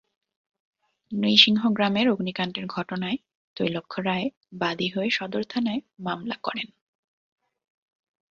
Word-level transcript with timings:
নৃসিংহ 1.11 1.61
গ্রামের 1.69 2.07
অগ্নিকাণ্ডের 2.09 2.65
ঘটনায় 2.67 3.17
তৈলক্ষ্য 3.57 3.99
রায় 4.01 4.27
বাদী 4.53 4.87
হয়ে 4.89 5.09
সদর 5.09 5.43
থানায় 5.49 5.81
মামলা 5.99 6.37
করেন। 6.43 6.67